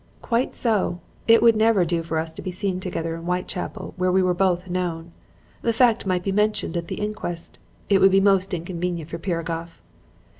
"Quite 0.23 0.55
so! 0.55 0.99
It 1.27 1.43
would 1.43 1.55
never 1.55 1.85
do 1.85 2.01
for 2.01 2.17
us 2.17 2.33
to 2.33 2.41
be 2.41 2.49
seen 2.49 2.79
together 2.79 3.13
in 3.13 3.21
Whitechapel 3.21 3.93
where 3.97 4.11
we 4.11 4.23
were 4.23 4.33
both 4.33 4.67
known. 4.67 5.11
The 5.61 5.73
fact 5.73 6.07
might 6.07 6.23
be 6.23 6.31
mentioned 6.31 6.75
at 6.75 6.87
the 6.87 6.95
inquest. 6.99 7.59
It 7.87 8.01
would 8.01 8.09
be 8.09 8.19
most 8.19 8.51
inconvenient 8.51 9.11
for 9.11 9.19
Piragoff. 9.19 9.79